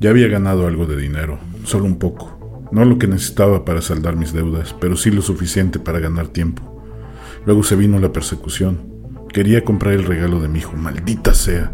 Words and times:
Ya 0.00 0.08
había 0.08 0.28
ganado 0.28 0.66
algo 0.66 0.86
de 0.86 0.96
dinero, 0.96 1.38
solo 1.64 1.84
un 1.84 1.98
poco. 1.98 2.68
No 2.72 2.86
lo 2.86 2.98
que 2.98 3.06
necesitaba 3.06 3.66
para 3.66 3.82
saldar 3.82 4.16
mis 4.16 4.32
deudas, 4.32 4.74
pero 4.80 4.96
sí 4.96 5.10
lo 5.10 5.20
suficiente 5.20 5.78
para 5.78 6.00
ganar 6.00 6.28
tiempo. 6.28 6.82
Luego 7.44 7.62
se 7.62 7.76
vino 7.76 7.98
la 7.98 8.10
persecución. 8.10 8.78
Quería 9.28 9.62
comprar 9.62 9.92
el 9.92 10.06
regalo 10.06 10.40
de 10.40 10.48
mi 10.48 10.60
hijo, 10.60 10.74
maldita 10.74 11.34
sea. 11.34 11.70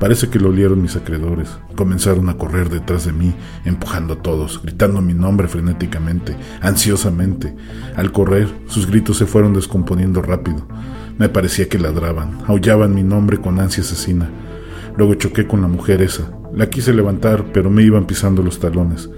Parece 0.00 0.28
que 0.28 0.40
lo 0.40 0.48
olieron 0.48 0.82
mis 0.82 0.96
acreedores. 0.96 1.56
Comenzaron 1.76 2.28
a 2.28 2.36
correr 2.36 2.68
detrás 2.68 3.04
de 3.04 3.12
mí, 3.12 3.32
empujando 3.64 4.14
a 4.14 4.22
todos, 4.22 4.60
gritando 4.60 5.00
mi 5.00 5.14
nombre 5.14 5.46
frenéticamente, 5.46 6.34
ansiosamente. 6.60 7.54
Al 7.94 8.10
correr, 8.10 8.48
sus 8.66 8.88
gritos 8.88 9.18
se 9.18 9.26
fueron 9.26 9.54
descomponiendo 9.54 10.20
rápido. 10.20 10.66
Me 11.16 11.28
parecía 11.28 11.68
que 11.68 11.78
ladraban, 11.78 12.40
aullaban 12.48 12.92
mi 12.92 13.04
nombre 13.04 13.38
con 13.38 13.60
ansia 13.60 13.84
asesina. 13.84 14.28
Luego 14.96 15.14
choqué 15.14 15.46
con 15.46 15.62
la 15.62 15.68
mujer 15.68 16.02
esa. 16.02 16.37
La 16.58 16.68
quise 16.68 16.92
levantar, 16.92 17.46
pero 17.54 17.70
me 17.70 17.82
iban 17.82 18.06
pisando 18.06 18.42
los 18.42 18.60
talones. 18.60 19.08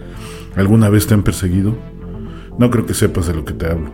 ¿Alguna 0.54 0.88
vez 0.88 1.08
te 1.08 1.14
han 1.14 1.24
perseguido? 1.24 1.76
No 2.56 2.70
creo 2.70 2.86
que 2.86 2.94
sepas 2.94 3.26
de 3.26 3.34
lo 3.34 3.44
que 3.44 3.54
te 3.54 3.66
hablo. 3.66 3.90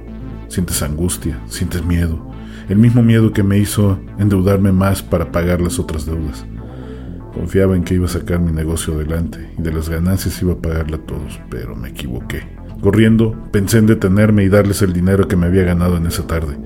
Sientes 0.49 0.83
angustia, 0.83 1.41
sientes 1.49 1.83
miedo 1.83 2.37
el 2.69 2.79
mismo 2.79 3.03
miedo 3.03 3.33
que 3.33 3.43
me 3.43 3.59
hizo 3.59 3.99
endeudarme 4.19 4.73
más 4.73 5.03
para 5.03 5.31
pagar 5.31 5.61
las 5.61 5.79
otras 5.79 6.05
deudas. 6.05 6.45
Confiaba 7.33 7.77
en 7.77 7.85
que 7.85 7.95
iba 7.95 8.07
a 8.07 8.09
sacar 8.11 8.41
mi 8.41 8.51
negocio 8.51 8.95
adelante 8.95 9.53
y 9.57 9.63
de 9.63 9.73
las 9.73 9.89
ganancias 9.89 10.41
iba 10.43 10.55
a 10.55 10.59
pagarle 10.59 10.97
a 10.97 11.07
todos, 11.07 11.41
pero 11.51 11.77
me 11.77 11.91
equivoqué. 11.91 12.49
Corriendo, 12.81 13.37
pensé 13.53 13.79
en 13.79 13.87
detenerme 13.87 14.45
y 14.45 14.49
darles 14.49 14.83
el 14.83 14.93
dinero 14.93 15.29
que 15.29 15.37
me 15.37 15.47
había 15.47 15.65
ganado 15.65 15.97
en 15.97 16.07
esa 16.07 16.27
tarde. 16.27 16.57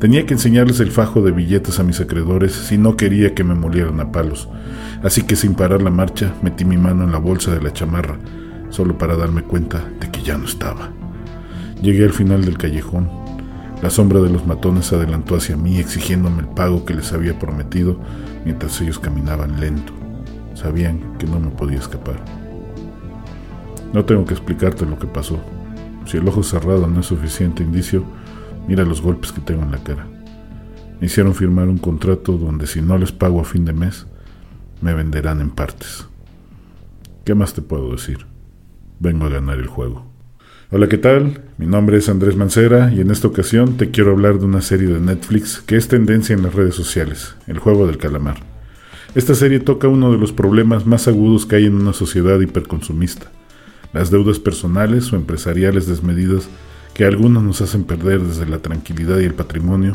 Tenía 0.00 0.26
que 0.26 0.34
enseñarles 0.34 0.80
el 0.80 0.90
fajo 0.90 1.22
de 1.22 1.30
billetes 1.30 1.78
a 1.78 1.84
mis 1.84 2.00
acreedores 2.00 2.52
si 2.52 2.78
no 2.78 2.96
quería 2.96 3.34
que 3.34 3.44
me 3.44 3.54
molieran 3.54 4.00
a 4.00 4.10
palos. 4.10 4.48
Así 5.04 5.22
que 5.22 5.36
sin 5.36 5.54
parar 5.54 5.82
la 5.82 5.90
marcha, 5.90 6.34
metí 6.42 6.64
mi 6.64 6.76
mano 6.76 7.04
en 7.04 7.12
la 7.12 7.18
bolsa 7.18 7.52
de 7.52 7.62
la 7.62 7.72
chamarra, 7.72 8.18
solo 8.70 8.98
para 8.98 9.16
darme 9.16 9.42
cuenta 9.42 9.84
de 10.00 10.10
que 10.10 10.22
ya 10.22 10.36
no 10.36 10.46
estaba. 10.46 10.90
Llegué 11.80 12.04
al 12.04 12.12
final 12.12 12.44
del 12.44 12.58
callejón 12.58 13.20
la 13.82 13.88
sombra 13.88 14.20
de 14.20 14.28
los 14.28 14.46
matones 14.46 14.86
se 14.86 14.96
adelantó 14.96 15.36
hacia 15.36 15.56
mí 15.56 15.78
exigiéndome 15.78 16.40
el 16.40 16.48
pago 16.48 16.84
que 16.84 16.92
les 16.92 17.14
había 17.14 17.38
prometido 17.38 17.98
mientras 18.44 18.78
ellos 18.82 18.98
caminaban 18.98 19.58
lento. 19.58 19.94
Sabían 20.54 21.16
que 21.16 21.26
no 21.26 21.40
me 21.40 21.48
podía 21.48 21.78
escapar. 21.78 22.22
No 23.94 24.04
tengo 24.04 24.26
que 24.26 24.34
explicarte 24.34 24.84
lo 24.84 24.98
que 24.98 25.06
pasó. 25.06 25.40
Si 26.04 26.18
el 26.18 26.28
ojo 26.28 26.42
cerrado 26.42 26.86
no 26.88 27.00
es 27.00 27.06
suficiente 27.06 27.62
indicio, 27.62 28.04
mira 28.70 28.84
los 28.84 29.02
golpes 29.02 29.32
que 29.32 29.40
tengo 29.40 29.64
en 29.64 29.72
la 29.72 29.82
cara. 29.82 30.06
Me 31.00 31.08
hicieron 31.08 31.34
firmar 31.34 31.68
un 31.68 31.78
contrato 31.78 32.38
donde 32.38 32.68
si 32.68 32.80
no 32.80 32.96
les 32.98 33.10
pago 33.10 33.40
a 33.40 33.44
fin 33.44 33.64
de 33.64 33.72
mes, 33.72 34.06
me 34.80 34.94
venderán 34.94 35.40
en 35.40 35.50
partes. 35.50 36.06
¿Qué 37.24 37.34
más 37.34 37.52
te 37.52 37.62
puedo 37.62 37.90
decir? 37.90 38.26
Vengo 39.00 39.26
a 39.26 39.28
ganar 39.28 39.58
el 39.58 39.66
juego. 39.66 40.06
Hola, 40.70 40.88
¿qué 40.88 40.98
tal? 40.98 41.42
Mi 41.58 41.66
nombre 41.66 41.98
es 41.98 42.08
Andrés 42.08 42.36
Mancera 42.36 42.92
y 42.94 43.00
en 43.00 43.10
esta 43.10 43.26
ocasión 43.26 43.76
te 43.76 43.90
quiero 43.90 44.12
hablar 44.12 44.38
de 44.38 44.44
una 44.44 44.60
serie 44.60 44.86
de 44.86 45.00
Netflix 45.00 45.60
que 45.66 45.76
es 45.76 45.88
tendencia 45.88 46.32
en 46.32 46.44
las 46.44 46.54
redes 46.54 46.76
sociales, 46.76 47.34
El 47.48 47.58
juego 47.58 47.88
del 47.88 47.98
calamar. 47.98 48.36
Esta 49.16 49.34
serie 49.34 49.58
toca 49.58 49.88
uno 49.88 50.12
de 50.12 50.18
los 50.18 50.30
problemas 50.32 50.86
más 50.86 51.08
agudos 51.08 51.44
que 51.44 51.56
hay 51.56 51.66
en 51.66 51.74
una 51.74 51.92
sociedad 51.92 52.38
hiperconsumista, 52.38 53.32
las 53.92 54.12
deudas 54.12 54.38
personales 54.38 55.12
o 55.12 55.16
empresariales 55.16 55.88
desmedidas 55.88 56.48
que 56.94 57.04
algunos 57.04 57.42
nos 57.42 57.60
hacen 57.60 57.84
perder 57.84 58.20
desde 58.20 58.46
la 58.46 58.58
tranquilidad 58.58 59.18
y 59.18 59.24
el 59.24 59.34
patrimonio 59.34 59.92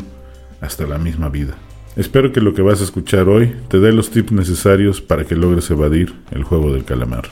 hasta 0.60 0.86
la 0.86 0.98
misma 0.98 1.28
vida. 1.28 1.56
Espero 1.96 2.32
que 2.32 2.40
lo 2.40 2.52
que 2.52 2.62
vas 2.62 2.80
a 2.80 2.84
escuchar 2.84 3.28
hoy 3.28 3.54
te 3.68 3.80
dé 3.80 3.92
los 3.92 4.10
tips 4.10 4.32
necesarios 4.32 5.00
para 5.00 5.24
que 5.24 5.34
logres 5.34 5.70
evadir 5.70 6.14
el 6.30 6.44
juego 6.44 6.72
del 6.72 6.84
calamar. 6.84 7.30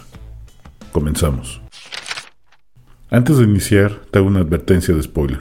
Comenzamos. 0.92 1.60
Antes 3.10 3.38
de 3.38 3.44
iniciar, 3.44 4.00
te 4.10 4.18
hago 4.18 4.28
una 4.28 4.40
advertencia 4.40 4.94
de 4.94 5.02
spoiler. 5.02 5.40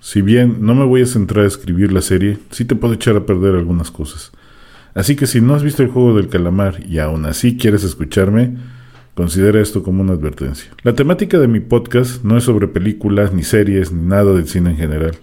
Si 0.00 0.20
bien 0.22 0.58
no 0.60 0.74
me 0.74 0.84
voy 0.84 1.02
a 1.02 1.06
centrar 1.06 1.44
a 1.44 1.48
escribir 1.48 1.92
la 1.92 2.02
serie, 2.02 2.38
sí 2.50 2.64
te 2.64 2.74
puedo 2.74 2.94
echar 2.94 3.16
a 3.16 3.24
perder 3.24 3.54
algunas 3.54 3.90
cosas. 3.90 4.32
Así 4.94 5.16
que 5.16 5.26
si 5.26 5.40
no 5.40 5.54
has 5.54 5.62
visto 5.62 5.82
el 5.82 5.88
juego 5.88 6.14
del 6.14 6.28
calamar 6.28 6.84
y 6.86 6.98
aún 6.98 7.26
así 7.26 7.56
quieres 7.56 7.84
escucharme, 7.84 8.56
considera 9.14 9.60
esto 9.60 9.82
como 9.82 10.02
una 10.02 10.12
advertencia. 10.12 10.70
La 10.82 10.94
temática 10.94 11.38
de 11.38 11.48
mi 11.48 11.60
podcast 11.60 12.24
no 12.24 12.36
es 12.36 12.44
sobre 12.44 12.68
películas, 12.68 13.32
ni 13.32 13.42
series, 13.42 13.92
ni 13.92 14.02
nada 14.02 14.32
del 14.32 14.48
cine 14.48 14.70
en 14.70 14.76
general. 14.76 15.16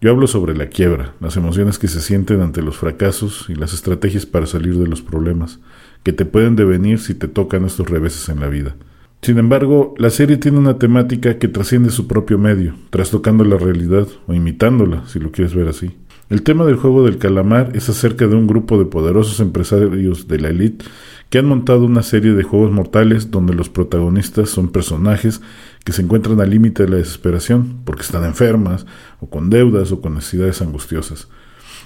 Yo 0.00 0.10
hablo 0.10 0.26
sobre 0.26 0.56
la 0.56 0.68
quiebra, 0.68 1.14
las 1.20 1.36
emociones 1.36 1.78
que 1.78 1.88
se 1.88 2.00
sienten 2.00 2.40
ante 2.40 2.62
los 2.62 2.76
fracasos 2.76 3.46
y 3.48 3.54
las 3.54 3.74
estrategias 3.74 4.24
para 4.24 4.46
salir 4.46 4.76
de 4.76 4.86
los 4.86 5.02
problemas, 5.02 5.60
que 6.02 6.12
te 6.12 6.24
pueden 6.24 6.56
devenir 6.56 6.98
si 7.00 7.14
te 7.14 7.28
tocan 7.28 7.64
estos 7.64 7.90
reveses 7.90 8.28
en 8.30 8.40
la 8.40 8.48
vida. 8.48 8.76
Sin 9.22 9.38
embargo, 9.38 9.94
la 9.98 10.08
serie 10.08 10.38
tiene 10.38 10.58
una 10.58 10.78
temática 10.78 11.38
que 11.38 11.48
trasciende 11.48 11.90
su 11.90 12.06
propio 12.06 12.38
medio, 12.38 12.74
trastocando 12.88 13.44
la 13.44 13.58
realidad 13.58 14.08
o 14.26 14.32
imitándola, 14.32 15.06
si 15.06 15.18
lo 15.18 15.30
quieres 15.30 15.54
ver 15.54 15.68
así. 15.68 15.90
El 16.30 16.42
tema 16.42 16.64
del 16.64 16.76
juego 16.76 17.04
del 17.04 17.18
calamar 17.18 17.72
es 17.74 17.88
acerca 17.88 18.28
de 18.28 18.36
un 18.36 18.46
grupo 18.46 18.78
de 18.78 18.84
poderosos 18.84 19.40
empresarios 19.40 20.28
de 20.28 20.38
la 20.38 20.50
élite 20.50 20.84
que 21.28 21.38
han 21.38 21.46
montado 21.46 21.84
una 21.84 22.04
serie 22.04 22.34
de 22.34 22.44
juegos 22.44 22.70
mortales 22.70 23.32
donde 23.32 23.52
los 23.52 23.68
protagonistas 23.68 24.48
son 24.48 24.68
personajes 24.68 25.40
que 25.84 25.92
se 25.92 26.02
encuentran 26.02 26.40
al 26.40 26.50
límite 26.50 26.84
de 26.84 26.88
la 26.88 26.96
desesperación 26.98 27.80
porque 27.84 28.02
están 28.02 28.22
enfermas 28.24 28.86
o 29.18 29.28
con 29.28 29.50
deudas 29.50 29.90
o 29.90 30.00
con 30.00 30.14
necesidades 30.14 30.62
angustiosas. 30.62 31.26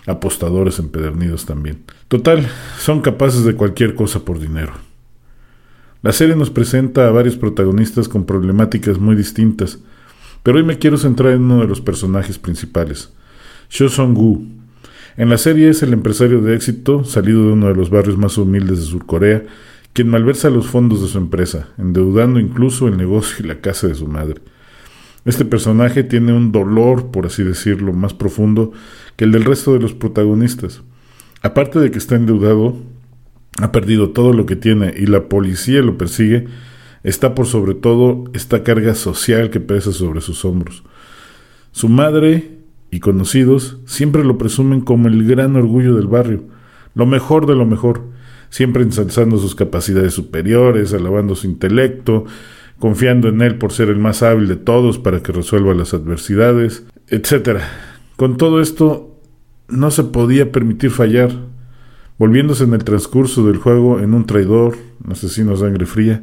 Apostadores 0.06 0.78
empedernidos 0.78 1.47
también. 1.47 1.82
Total, 2.09 2.47
son 2.78 3.00
capaces 3.00 3.44
de 3.44 3.55
cualquier 3.55 3.94
cosa 3.94 4.26
por 4.26 4.41
dinero. 4.41 4.75
La 6.03 6.12
serie 6.12 6.37
nos 6.37 6.50
presenta 6.50 7.09
a 7.09 7.12
varios 7.12 7.37
protagonistas 7.37 8.09
con 8.09 8.26
problemáticas 8.26 8.99
muy 8.99 9.16
distintas, 9.16 9.78
pero 10.43 10.59
hoy 10.59 10.65
me 10.65 10.78
quiero 10.78 10.99
centrar 10.99 11.32
en 11.32 11.44
uno 11.44 11.62
de 11.62 11.66
los 11.66 11.81
personajes 11.81 12.38
principales, 12.38 13.11
Sho 13.69 13.89
Song-gu. 13.89 14.47
En 15.17 15.29
la 15.29 15.39
serie 15.39 15.69
es 15.69 15.83
el 15.83 15.93
empresario 15.93 16.41
de 16.41 16.55
éxito, 16.55 17.05
salido 17.05 17.47
de 17.47 17.53
uno 17.53 17.69
de 17.69 17.75
los 17.75 17.91
barrios 17.91 18.19
más 18.19 18.37
humildes 18.37 18.79
de 18.79 18.85
Surcorea, 18.85 19.43
quien 19.93 20.09
malversa 20.09 20.51
los 20.51 20.67
fondos 20.67 21.01
de 21.03 21.09
su 21.09 21.19
empresa, 21.19 21.69
endeudando 21.79 22.41
incluso 22.41 22.89
el 22.89 22.97
negocio 22.97 23.45
y 23.45 23.49
la 23.49 23.61
casa 23.61 23.87
de 23.87 23.95
su 23.95 24.09
madre. 24.09 24.41
Este 25.25 25.45
personaje 25.45 26.03
tiene 26.03 26.33
un 26.33 26.53
dolor, 26.53 27.11
por 27.11 27.27
así 27.27 27.45
decirlo, 27.45 27.93
más 27.93 28.13
profundo 28.13 28.73
que 29.17 29.25
el 29.25 29.33
del 29.33 29.45
resto 29.45 29.73
de 29.73 29.81
los 29.81 29.95
protagonistas. 29.95 30.83
Aparte 31.43 31.79
de 31.79 31.91
que 31.91 31.99
está 31.99 32.17
endeudado, 32.17 32.77
ha 33.63 33.71
perdido 33.71 34.11
todo 34.11 34.33
lo 34.33 34.47
que 34.47 34.57
tiene 34.57 34.93
y 34.97 35.07
la 35.07 35.29
policía 35.29 35.81
lo 35.81 35.97
persigue, 35.97 36.47
está 37.05 37.35
por 37.35 37.47
sobre 37.47 37.75
todo 37.75 38.25
esta 38.35 38.65
carga 38.65 38.95
social 38.95 39.51
que 39.51 39.61
pesa 39.61 39.93
sobre 39.93 40.21
sus 40.21 40.45
hombros. 40.45 40.83
Su 41.71 41.89
madre 41.89 42.54
y 42.94 43.00
conocidos 43.00 43.78
siempre 43.87 44.22
lo 44.22 44.38
presumen 44.38 44.81
como 44.81 45.09
el 45.09 45.27
gran 45.27 45.56
orgullo 45.56 45.97
del 45.97 46.06
barrio, 46.06 46.44
lo 46.94 47.06
mejor 47.06 47.44
de 47.47 47.56
lo 47.56 47.66
mejor, 47.66 48.03
siempre 48.50 48.84
ensalzando 48.84 49.37
sus 49.38 49.56
capacidades 49.56 50.15
superiores, 50.15 50.94
alabando 50.94 51.34
su 51.34 51.49
intelecto, 51.49 52.25
confiando 52.78 53.27
en 53.27 53.43
él 53.43 53.59
por 53.59 53.72
ser 53.72 53.88
el 53.88 53.99
más 53.99 54.22
hábil 54.22 54.47
de 54.47 54.55
todos 54.55 55.00
para 55.00 55.25
que 55.25 55.32
resuelva 55.32 55.75
las 55.75 55.93
adversidades, 55.93 56.87
etc. 57.09 57.59
Con 58.15 58.37
todo 58.37 58.60
esto, 58.60 59.19
no 59.66 59.91
se 59.91 60.05
podía 60.05 60.53
permitir 60.53 60.91
fallar, 60.93 61.32
volviéndose 62.16 62.62
en 62.62 62.75
el 62.75 62.84
transcurso 62.84 63.44
del 63.44 63.56
juego 63.56 63.99
en 63.99 64.15
un 64.15 64.25
traidor, 64.25 64.76
un 65.05 65.11
asesino 65.11 65.55
a 65.55 65.56
sangre 65.56 65.84
fría, 65.84 66.22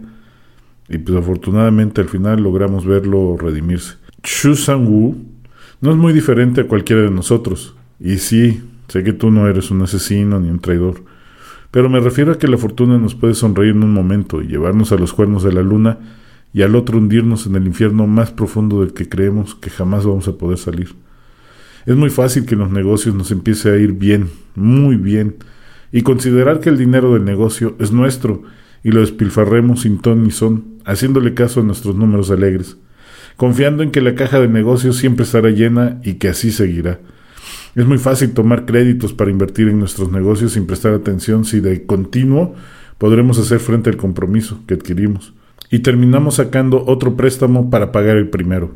y 0.87 0.99
pues 0.99 1.17
afortunadamente 1.17 1.99
al 1.99 2.07
final 2.07 2.41
logramos 2.41 2.85
verlo 2.85 3.35
redimirse. 3.35 3.95
Chu 4.23 4.55
Sang-woo 4.55 5.30
no 5.81 5.91
es 5.91 5.97
muy 5.97 6.13
diferente 6.13 6.61
a 6.61 6.67
cualquiera 6.67 7.01
de 7.01 7.11
nosotros, 7.11 7.75
y 7.99 8.17
sí, 8.17 8.61
sé 8.87 9.03
que 9.03 9.13
tú 9.13 9.31
no 9.31 9.47
eres 9.47 9.71
un 9.71 9.81
asesino 9.81 10.39
ni 10.39 10.49
un 10.49 10.59
traidor, 10.59 11.03
pero 11.71 11.89
me 11.89 11.99
refiero 11.99 12.33
a 12.33 12.37
que 12.37 12.47
la 12.47 12.57
fortuna 12.57 12.97
nos 12.97 13.15
puede 13.15 13.33
sonreír 13.33 13.71
en 13.71 13.83
un 13.83 13.93
momento 13.93 14.41
y 14.41 14.47
llevarnos 14.47 14.91
a 14.91 14.97
los 14.97 15.13
cuernos 15.13 15.43
de 15.43 15.53
la 15.53 15.61
luna 15.61 15.99
y 16.53 16.63
al 16.63 16.75
otro 16.75 16.97
hundirnos 16.97 17.47
en 17.47 17.55
el 17.55 17.65
infierno 17.65 18.07
más 18.07 18.31
profundo 18.31 18.81
del 18.81 18.93
que 18.93 19.07
creemos 19.07 19.55
que 19.55 19.69
jamás 19.69 20.05
vamos 20.05 20.27
a 20.27 20.37
poder 20.37 20.57
salir. 20.57 20.89
Es 21.85 21.95
muy 21.95 22.09
fácil 22.09 22.45
que 22.45 22.55
los 22.55 22.69
negocios 22.69 23.15
nos 23.15 23.31
empiece 23.31 23.71
a 23.71 23.77
ir 23.77 23.93
bien, 23.93 24.29
muy 24.55 24.97
bien, 24.97 25.37
y 25.91 26.03
considerar 26.03 26.59
que 26.59 26.69
el 26.69 26.77
dinero 26.77 27.13
del 27.13 27.25
negocio 27.25 27.75
es 27.79 27.91
nuestro 27.91 28.43
y 28.83 28.91
lo 28.91 29.01
despilfarremos 29.01 29.81
sin 29.81 29.99
ton 29.99 30.23
ni 30.23 30.31
son, 30.31 30.65
haciéndole 30.85 31.33
caso 31.33 31.61
a 31.61 31.63
nuestros 31.63 31.95
números 31.95 32.31
alegres, 32.31 32.77
confiando 33.37 33.83
en 33.83 33.91
que 33.91 34.01
la 34.01 34.15
caja 34.15 34.39
de 34.39 34.47
negocio 34.47 34.93
siempre 34.93 35.25
estará 35.25 35.49
llena 35.49 35.99
y 36.03 36.15
que 36.15 36.29
así 36.29 36.51
seguirá. 36.51 36.99
Es 37.75 37.85
muy 37.85 37.97
fácil 37.97 38.33
tomar 38.33 38.65
créditos 38.65 39.13
para 39.13 39.31
invertir 39.31 39.69
en 39.69 39.79
nuestros 39.79 40.11
negocios 40.11 40.53
sin 40.53 40.67
prestar 40.67 40.93
atención 40.93 41.45
si 41.45 41.61
de 41.61 41.85
continuo 41.85 42.53
podremos 42.97 43.39
hacer 43.39 43.59
frente 43.59 43.89
al 43.89 43.97
compromiso 43.97 44.59
que 44.67 44.73
adquirimos. 44.73 45.33
Y 45.69 45.79
terminamos 45.79 46.35
sacando 46.35 46.83
otro 46.85 47.15
préstamo 47.15 47.69
para 47.69 47.91
pagar 47.91 48.17
el 48.17 48.29
primero. 48.29 48.75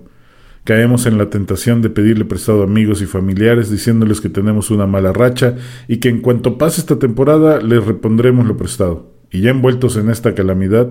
Caemos 0.64 1.06
en 1.06 1.20
la 1.20 1.30
tentación 1.30 1.84
de 1.84 1.92
pedirle 1.92 2.26
prestado 2.26 2.62
a 2.62 2.64
amigos 2.64 3.02
y 3.04 3.06
familiares 3.06 3.70
diciéndoles 3.70 4.20
que 4.20 4.30
tenemos 4.30 4.72
una 4.72 4.88
mala 4.88 5.14
racha 5.14 5.56
y 5.88 5.98
que 5.98 6.10
en 6.10 6.22
cuanto 6.22 6.58
pase 6.58 6.82
esta 6.82 6.98
temporada 6.98 7.62
les 7.62 7.86
repondremos 7.86 8.48
lo 8.48 8.58
prestado. 8.58 9.14
Y 9.30 9.42
ya 9.42 9.52
envueltos 9.52 9.98
en 9.98 10.10
esta 10.10 10.34
calamidad, 10.34 10.90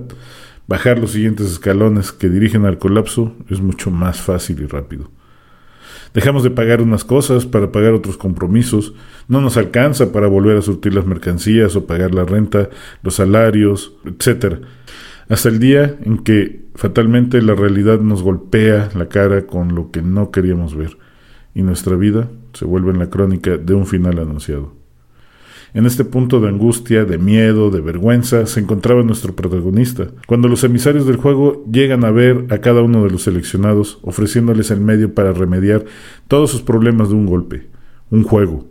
bajar 0.66 0.98
los 0.98 1.12
siguientes 1.12 1.50
escalones 1.50 2.12
que 2.12 2.28
dirigen 2.28 2.64
al 2.64 2.78
colapso 2.78 3.34
es 3.48 3.60
mucho 3.60 3.90
más 3.90 4.20
fácil 4.20 4.60
y 4.62 4.66
rápido. 4.66 5.10
Dejamos 6.14 6.44
de 6.44 6.50
pagar 6.50 6.80
unas 6.80 7.04
cosas 7.04 7.44
para 7.44 7.72
pagar 7.72 7.92
otros 7.92 8.16
compromisos, 8.16 8.94
no 9.26 9.40
nos 9.40 9.56
alcanza 9.56 10.12
para 10.12 10.28
volver 10.28 10.56
a 10.56 10.62
surtir 10.62 10.94
las 10.94 11.06
mercancías 11.06 11.74
o 11.74 11.86
pagar 11.86 12.14
la 12.14 12.24
renta, 12.24 12.70
los 13.02 13.16
salarios, 13.16 13.96
etc. 14.04 14.60
Hasta 15.28 15.48
el 15.48 15.58
día 15.58 15.96
en 16.02 16.18
que 16.18 16.66
fatalmente 16.76 17.42
la 17.42 17.54
realidad 17.54 17.98
nos 17.98 18.22
golpea 18.22 18.90
la 18.94 19.08
cara 19.08 19.46
con 19.46 19.74
lo 19.74 19.90
que 19.90 20.02
no 20.02 20.30
queríamos 20.30 20.76
ver 20.76 20.96
y 21.54 21.62
nuestra 21.62 21.96
vida 21.96 22.28
se 22.52 22.64
vuelve 22.64 22.90
en 22.92 22.98
la 22.98 23.10
crónica 23.10 23.56
de 23.56 23.74
un 23.74 23.86
final 23.86 24.18
anunciado. 24.18 24.83
En 25.74 25.86
este 25.86 26.04
punto 26.04 26.38
de 26.38 26.46
angustia, 26.46 27.04
de 27.04 27.18
miedo, 27.18 27.68
de 27.68 27.80
vergüenza, 27.80 28.46
se 28.46 28.60
encontraba 28.60 29.02
nuestro 29.02 29.34
protagonista, 29.34 30.06
cuando 30.28 30.46
los 30.46 30.62
emisarios 30.62 31.04
del 31.04 31.16
juego 31.16 31.64
llegan 31.68 32.04
a 32.04 32.12
ver 32.12 32.46
a 32.50 32.58
cada 32.58 32.80
uno 32.80 33.02
de 33.02 33.10
los 33.10 33.24
seleccionados, 33.24 33.98
ofreciéndoles 34.02 34.70
el 34.70 34.80
medio 34.80 35.14
para 35.14 35.32
remediar 35.32 35.84
todos 36.28 36.52
sus 36.52 36.62
problemas 36.62 37.08
de 37.08 37.16
un 37.16 37.26
golpe, 37.26 37.66
un 38.10 38.22
juego, 38.22 38.68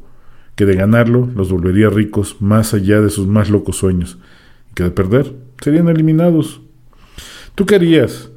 que 0.55 0.65
de 0.65 0.75
ganarlo 0.75 1.29
los 1.35 1.51
volvería 1.51 1.89
ricos 1.89 2.37
más 2.39 2.73
allá 2.73 3.01
de 3.01 3.09
sus 3.09 3.27
más 3.27 3.49
locos 3.49 3.75
sueños, 3.75 4.17
y 4.71 4.73
que 4.73 4.83
de 4.83 4.91
perder 4.91 5.35
serían 5.61 5.89
eliminados. 5.89 6.61
¿Tú 7.53 7.65
qué 7.65 7.75
harías 7.75 8.31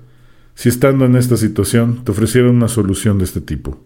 si 0.57 0.71
estando 0.71 1.05
en 1.05 1.15
esta 1.15 1.37
situación 1.37 2.03
te 2.03 2.11
ofrecieran 2.11 2.57
una 2.57 2.67
solución 2.67 3.19
de 3.19 3.27
este 3.27 3.41
tipo? 3.41 3.81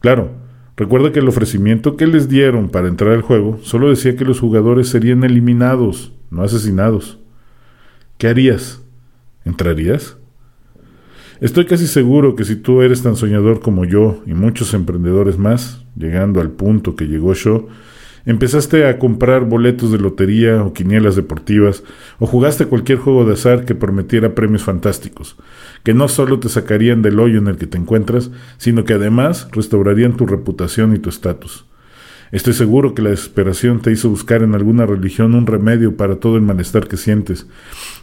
Claro, 0.00 0.32
recuerda 0.76 1.12
que 1.12 1.20
el 1.20 1.28
ofrecimiento 1.28 1.96
que 1.96 2.06
les 2.06 2.28
dieron 2.28 2.68
para 2.68 2.88
entrar 2.88 3.12
al 3.12 3.22
juego 3.22 3.58
solo 3.62 3.90
decía 3.90 4.16
que 4.16 4.24
los 4.24 4.40
jugadores 4.40 4.88
serían 4.88 5.24
eliminados, 5.24 6.12
no 6.30 6.42
asesinados. 6.42 7.20
¿Qué 8.18 8.28
harías? 8.28 8.82
¿Entrarías? 9.44 10.16
Estoy 11.40 11.66
casi 11.66 11.86
seguro 11.86 12.36
que 12.36 12.44
si 12.44 12.56
tú 12.56 12.82
eres 12.82 13.02
tan 13.02 13.16
soñador 13.16 13.60
como 13.60 13.84
yo 13.84 14.22
y 14.26 14.34
muchos 14.34 14.72
emprendedores 14.72 15.36
más, 15.36 15.84
llegando 15.96 16.40
al 16.40 16.50
punto 16.50 16.96
que 16.96 17.06
llegó 17.06 17.34
yo, 17.34 17.68
empezaste 18.26 18.86
a 18.86 18.98
comprar 18.98 19.44
boletos 19.44 19.92
de 19.92 19.98
lotería 19.98 20.62
o 20.62 20.72
quinielas 20.72 21.16
deportivas, 21.16 21.82
o 22.18 22.26
jugaste 22.26 22.66
cualquier 22.66 22.98
juego 22.98 23.24
de 23.24 23.34
azar 23.34 23.64
que 23.64 23.74
prometiera 23.74 24.34
premios 24.34 24.62
fantásticos, 24.62 25.36
que 25.82 25.94
no 25.94 26.08
solo 26.08 26.40
te 26.40 26.48
sacarían 26.48 27.02
del 27.02 27.20
hoyo 27.20 27.38
en 27.38 27.48
el 27.48 27.56
que 27.56 27.66
te 27.66 27.78
encuentras, 27.78 28.30
sino 28.56 28.84
que 28.84 28.94
además 28.94 29.48
restaurarían 29.52 30.16
tu 30.16 30.26
reputación 30.26 30.94
y 30.94 30.98
tu 30.98 31.10
estatus. 31.10 31.66
Estoy 32.32 32.54
seguro 32.54 32.94
que 32.94 33.02
la 33.02 33.10
desesperación 33.10 33.80
te 33.80 33.92
hizo 33.92 34.10
buscar 34.10 34.42
en 34.42 34.56
alguna 34.56 34.86
religión 34.86 35.34
un 35.34 35.46
remedio 35.46 35.96
para 35.96 36.16
todo 36.16 36.36
el 36.36 36.42
malestar 36.42 36.88
que 36.88 36.96
sientes. 36.96 37.46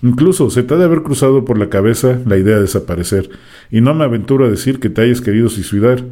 Incluso 0.02 0.50
se 0.50 0.64
te 0.64 0.74
ha 0.74 0.78
de 0.78 0.86
haber 0.86 1.02
cruzado 1.02 1.44
por 1.44 1.58
la 1.58 1.70
cabeza 1.70 2.18
la 2.26 2.38
idea 2.38 2.56
de 2.56 2.62
desaparecer, 2.62 3.30
y 3.70 3.82
no 3.82 3.94
me 3.94 4.06
aventuro 4.06 4.46
a 4.46 4.50
decir 4.50 4.80
que 4.80 4.90
te 4.90 5.02
hayas 5.02 5.20
querido 5.20 5.50
suicidar, 5.50 6.06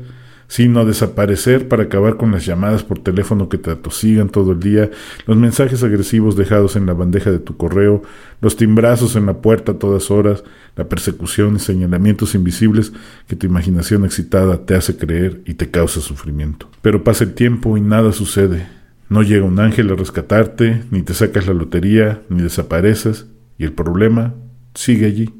sino 0.49 0.83
desaparecer 0.83 1.67
para 1.67 1.83
acabar 1.83 2.17
con 2.17 2.31
las 2.31 2.43
llamadas 2.43 2.83
por 2.83 2.97
teléfono 2.97 3.49
que 3.49 3.59
te 3.59 3.69
atosigan 3.69 4.29
todo 4.29 4.53
el 4.53 4.59
día, 4.59 4.89
los 5.27 5.37
mensajes 5.37 5.83
agresivos 5.83 6.35
dejados 6.35 6.75
en 6.75 6.87
la 6.87 6.93
bandeja 6.93 7.31
de 7.31 7.37
tu 7.37 7.55
correo, 7.55 8.01
los 8.41 8.57
timbrazos 8.57 9.15
en 9.15 9.27
la 9.27 9.41
puerta 9.41 9.73
a 9.73 9.75
todas 9.75 10.09
horas, 10.09 10.43
la 10.75 10.89
persecución 10.89 11.57
y 11.57 11.59
señalamientos 11.59 12.33
invisibles 12.33 12.91
que 13.27 13.35
tu 13.35 13.45
imaginación 13.45 14.05
excitada 14.05 14.65
te 14.65 14.73
hace 14.73 14.97
creer 14.97 15.41
y 15.45 15.53
te 15.53 15.69
causa 15.69 16.01
sufrimiento. 16.01 16.67
Pero 16.81 17.03
pasa 17.03 17.25
el 17.25 17.35
tiempo 17.35 17.77
y 17.77 17.81
nada 17.81 18.11
sucede. 18.11 18.67
No 19.07 19.21
llega 19.21 19.45
un 19.45 19.59
ángel 19.59 19.91
a 19.91 19.95
rescatarte, 19.95 20.83
ni 20.89 21.03
te 21.03 21.13
sacas 21.13 21.45
la 21.45 21.53
lotería, 21.53 22.23
ni 22.29 22.41
desapareces, 22.41 23.27
y 23.59 23.65
el 23.65 23.73
problema 23.73 24.33
sigue 24.73 25.05
allí. 25.05 25.31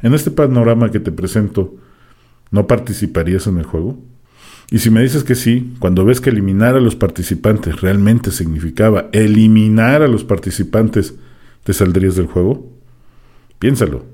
En 0.00 0.14
este 0.14 0.30
panorama 0.30 0.92
que 0.92 1.00
te 1.00 1.10
presento, 1.10 1.74
¿No 2.50 2.66
participarías 2.66 3.46
en 3.46 3.58
el 3.58 3.64
juego? 3.64 3.98
Y 4.70 4.80
si 4.80 4.90
me 4.90 5.02
dices 5.02 5.24
que 5.24 5.34
sí, 5.34 5.74
cuando 5.78 6.04
ves 6.04 6.20
que 6.20 6.30
eliminar 6.30 6.76
a 6.76 6.80
los 6.80 6.94
participantes 6.94 7.80
realmente 7.80 8.30
significaba 8.30 9.08
eliminar 9.12 10.02
a 10.02 10.08
los 10.08 10.24
participantes, 10.24 11.14
¿te 11.64 11.72
saldrías 11.72 12.16
del 12.16 12.26
juego? 12.26 12.70
Piénsalo. 13.58 14.04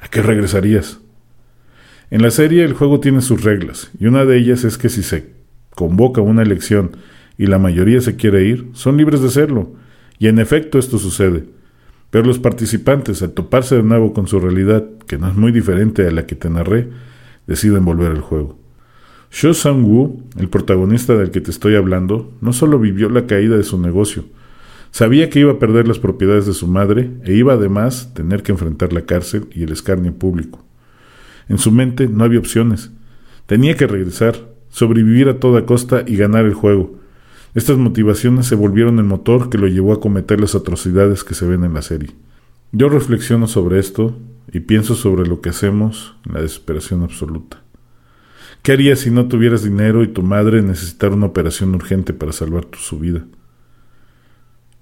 ¿A 0.00 0.08
qué 0.08 0.22
regresarías? 0.22 0.98
En 2.10 2.20
la 2.22 2.30
serie 2.30 2.64
el 2.64 2.74
juego 2.74 3.00
tiene 3.00 3.22
sus 3.22 3.42
reglas, 3.42 3.90
y 3.98 4.06
una 4.06 4.24
de 4.24 4.36
ellas 4.36 4.64
es 4.64 4.76
que 4.76 4.88
si 4.88 5.02
se 5.02 5.30
convoca 5.74 6.20
una 6.20 6.42
elección 6.42 6.96
y 7.38 7.46
la 7.46 7.58
mayoría 7.58 8.00
se 8.00 8.16
quiere 8.16 8.44
ir, 8.44 8.68
son 8.74 8.96
libres 8.96 9.20
de 9.22 9.28
hacerlo, 9.28 9.72
y 10.18 10.26
en 10.26 10.38
efecto 10.38 10.78
esto 10.78 10.98
sucede. 10.98 11.44
Pero 12.10 12.26
los 12.26 12.38
participantes, 12.38 13.22
al 13.22 13.32
toparse 13.32 13.76
de 13.76 13.82
nuevo 13.82 14.12
con 14.12 14.26
su 14.26 14.38
realidad, 14.40 14.84
que 15.06 15.16
no 15.16 15.28
es 15.28 15.34
muy 15.34 15.52
diferente 15.52 16.06
a 16.06 16.10
la 16.10 16.26
que 16.26 16.34
te 16.34 16.50
narré, 16.50 16.90
deciden 17.46 17.84
volver 17.84 18.12
al 18.12 18.20
juego. 18.20 18.58
Sho 19.30 19.54
Sang-woo, 19.54 20.22
el 20.38 20.48
protagonista 20.48 21.16
del 21.16 21.30
que 21.30 21.40
te 21.40 21.50
estoy 21.50 21.74
hablando, 21.74 22.32
no 22.40 22.52
solo 22.52 22.78
vivió 22.78 23.08
la 23.08 23.26
caída 23.26 23.56
de 23.56 23.62
su 23.62 23.80
negocio, 23.80 24.24
sabía 24.90 25.30
que 25.30 25.40
iba 25.40 25.52
a 25.52 25.58
perder 25.58 25.88
las 25.88 25.98
propiedades 25.98 26.46
de 26.46 26.52
su 26.52 26.66
madre 26.66 27.10
e 27.24 27.32
iba 27.32 27.54
además 27.54 28.12
tener 28.14 28.42
que 28.42 28.52
enfrentar 28.52 28.92
la 28.92 29.06
cárcel 29.06 29.48
y 29.52 29.62
el 29.62 29.72
escarnio 29.72 30.12
público. 30.12 30.62
En 31.48 31.58
su 31.58 31.72
mente 31.72 32.08
no 32.08 32.24
había 32.24 32.38
opciones. 32.38 32.92
Tenía 33.46 33.76
que 33.76 33.86
regresar, 33.86 34.36
sobrevivir 34.68 35.28
a 35.28 35.40
toda 35.40 35.64
costa 35.64 36.04
y 36.06 36.16
ganar 36.16 36.44
el 36.44 36.54
juego. 36.54 36.98
Estas 37.54 37.78
motivaciones 37.78 38.46
se 38.46 38.54
volvieron 38.54 38.98
el 38.98 39.04
motor 39.04 39.50
que 39.50 39.58
lo 39.58 39.66
llevó 39.66 39.92
a 39.92 40.00
cometer 40.00 40.40
las 40.40 40.54
atrocidades 40.54 41.24
que 41.24 41.34
se 41.34 41.46
ven 41.46 41.64
en 41.64 41.74
la 41.74 41.82
serie. 41.82 42.10
Yo 42.70 42.88
reflexiono 42.88 43.46
sobre 43.46 43.78
esto 43.78 44.16
y 44.50 44.60
pienso 44.60 44.94
sobre 44.94 45.26
lo 45.26 45.40
que 45.40 45.50
hacemos 45.50 46.16
en 46.26 46.34
la 46.34 46.42
desesperación 46.42 47.02
absoluta. 47.02 47.62
¿Qué 48.62 48.72
harías 48.72 49.00
si 49.00 49.10
no 49.10 49.26
tuvieras 49.26 49.64
dinero 49.64 50.02
y 50.02 50.08
tu 50.08 50.22
madre 50.22 50.62
necesitara 50.62 51.14
una 51.14 51.26
operación 51.26 51.74
urgente 51.74 52.12
para 52.12 52.32
salvar 52.32 52.64
tu, 52.64 52.78
su 52.78 52.98
vida? 52.98 53.24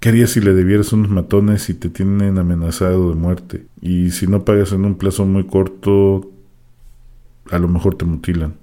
¿Qué 0.01 0.11
harías 0.11 0.31
si 0.31 0.41
le 0.41 0.55
debieras 0.55 0.93
unos 0.93 1.11
matones 1.11 1.69
y 1.71 1.75
te 1.75 1.89
tienen 1.89 2.39
amenazado 2.39 3.11
de 3.11 3.17
muerte? 3.17 3.67
Y 3.81 4.11
si 4.11 4.27
no 4.27 4.45
pagas 4.45 4.73
en 4.73 4.85
un 4.85 4.97
plazo 4.97 5.25
muy 5.27 5.45
corto, 5.45 6.31
a 7.51 7.59
lo 7.59 7.69
mejor 7.69 7.97
te 7.97 8.05
mutilan 8.05 8.55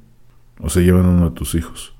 o 0.59 0.69
se 0.69 0.83
llevan 0.83 1.05
a 1.05 1.09
uno 1.09 1.29
de 1.29 1.35
tus 1.35 1.55
hijos. 1.55 1.93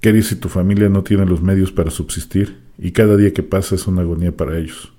¿Qué 0.00 0.08
harías 0.08 0.26
si 0.26 0.36
tu 0.36 0.48
familia 0.48 0.88
no 0.88 1.02
tiene 1.02 1.26
los 1.26 1.42
medios 1.42 1.72
para 1.72 1.90
subsistir 1.90 2.58
y 2.78 2.92
cada 2.92 3.16
día 3.16 3.32
que 3.32 3.42
pasa 3.42 3.74
es 3.74 3.86
una 3.86 4.02
agonía 4.02 4.36
para 4.36 4.58
ellos? 4.58 4.92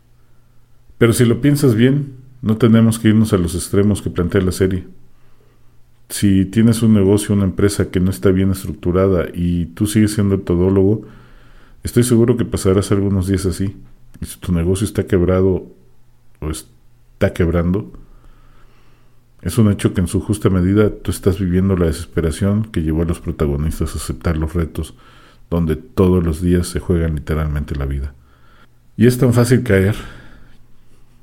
Pero 0.98 1.13
si 1.13 1.25
lo 1.25 1.41
piensas 1.41 1.74
bien, 1.74 2.20
no 2.41 2.57
tenemos 2.57 3.00
que 3.00 3.10
irnos 3.10 3.33
a 3.33 3.38
los 3.38 3.55
extremos 3.55 4.01
que 4.01 4.10
plantea 4.10 4.41
la 4.41 4.51
serie. 4.51 4.88
Si 6.10 6.45
tienes 6.45 6.81
un 6.81 6.93
negocio, 6.93 7.33
una 7.33 7.45
empresa 7.45 7.89
que 7.89 8.00
no 8.00 8.10
está 8.10 8.31
bien 8.31 8.51
estructurada 8.51 9.27
y 9.33 9.67
tú 9.67 9.88
sigues 9.88 10.13
siendo 10.13 10.36
el 10.36 10.41
todólogo, 10.41 11.03
estoy 11.83 12.03
seguro 12.03 12.38
que 12.38 12.45
pasarás 12.45 12.91
algunos 12.91 13.27
días 13.27 13.45
así. 13.45 13.77
Y 14.19 14.25
si 14.25 14.39
tu 14.39 14.51
negocio 14.51 14.86
está 14.86 15.05
quebrado 15.05 15.67
o 16.39 16.50
está 16.50 17.33
quebrando, 17.33 17.91
es 19.41 19.57
un 19.57 19.71
hecho 19.71 19.93
que 19.93 20.01
en 20.01 20.07
su 20.07 20.19
justa 20.19 20.50
medida 20.50 20.89
tú 20.89 21.12
estás 21.12 21.39
viviendo 21.39 21.75
la 21.75 21.86
desesperación 21.86 22.65
que 22.65 22.81
llevó 22.83 23.03
a 23.03 23.05
los 23.05 23.19
protagonistas 23.19 23.93
a 23.93 23.98
aceptar 23.98 24.38
los 24.38 24.53
retos 24.53 24.95
donde 25.50 25.75
todos 25.75 26.24
los 26.24 26.41
días 26.41 26.67
se 26.67 26.79
juegan 26.79 27.15
literalmente 27.15 27.75
la 27.75 27.86
vida. 27.86 28.13
Y 28.98 29.05
es 29.05 29.17
tan 29.17 29.33
fácil 29.33 29.63
caer 29.63 29.95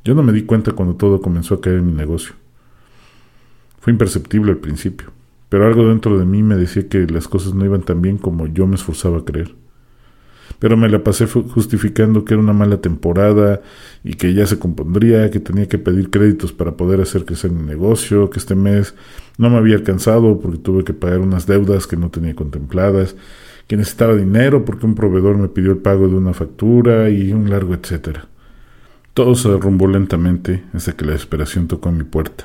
yo 0.08 0.14
no 0.14 0.22
me 0.22 0.32
di 0.32 0.44
cuenta 0.44 0.72
cuando 0.72 0.94
todo 0.94 1.20
comenzó 1.20 1.56
a 1.56 1.60
caer 1.60 1.80
en 1.80 1.86
mi 1.88 1.92
negocio. 1.92 2.32
Fue 3.78 3.92
imperceptible 3.92 4.52
al 4.52 4.56
principio, 4.56 5.08
pero 5.50 5.66
algo 5.66 5.86
dentro 5.86 6.18
de 6.18 6.24
mí 6.24 6.42
me 6.42 6.56
decía 6.56 6.88
que 6.88 7.06
las 7.08 7.28
cosas 7.28 7.52
no 7.52 7.66
iban 7.66 7.82
tan 7.82 8.00
bien 8.00 8.16
como 8.16 8.46
yo 8.46 8.66
me 8.66 8.76
esforzaba 8.76 9.18
a 9.18 9.24
creer. 9.26 9.54
Pero 10.60 10.78
me 10.78 10.88
la 10.88 11.04
pasé 11.04 11.26
justificando 11.26 12.24
que 12.24 12.32
era 12.32 12.42
una 12.42 12.54
mala 12.54 12.80
temporada 12.80 13.60
y 14.02 14.14
que 14.14 14.32
ya 14.32 14.46
se 14.46 14.58
compondría, 14.58 15.30
que 15.30 15.40
tenía 15.40 15.68
que 15.68 15.76
pedir 15.76 16.08
créditos 16.08 16.54
para 16.54 16.74
poder 16.74 17.02
hacer 17.02 17.26
crecer 17.26 17.50
mi 17.50 17.60
negocio, 17.60 18.30
que 18.30 18.38
este 18.38 18.54
mes 18.54 18.94
no 19.36 19.50
me 19.50 19.58
había 19.58 19.76
alcanzado 19.76 20.40
porque 20.40 20.56
tuve 20.56 20.84
que 20.84 20.94
pagar 20.94 21.18
unas 21.18 21.46
deudas 21.46 21.86
que 21.86 21.98
no 21.98 22.08
tenía 22.08 22.34
contempladas, 22.34 23.14
que 23.66 23.76
necesitaba 23.76 24.16
dinero 24.16 24.64
porque 24.64 24.86
un 24.86 24.94
proveedor 24.94 25.36
me 25.36 25.48
pidió 25.48 25.72
el 25.72 25.78
pago 25.78 26.08
de 26.08 26.14
una 26.14 26.32
factura 26.32 27.10
y 27.10 27.30
un 27.30 27.50
largo 27.50 27.74
etcétera. 27.74 28.26
Todo 29.14 29.34
se 29.34 29.48
derrumbó 29.48 29.88
lentamente 29.88 30.64
hasta 30.72 30.92
que 30.92 31.04
la 31.04 31.12
desesperación 31.12 31.68
tocó 31.68 31.90
mi 31.90 32.04
puerta. 32.04 32.44